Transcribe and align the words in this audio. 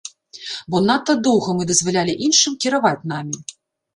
Бо 0.75 0.79
надта 0.85 1.15
доўга 1.27 1.49
мы 1.59 1.67
дазвалялі 1.71 2.15
іншым 2.27 2.57
кіраваць 2.65 3.07
намі. 3.15 3.37